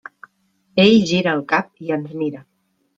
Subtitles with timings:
[0.85, 2.47] Ell gira el cap i ens mira.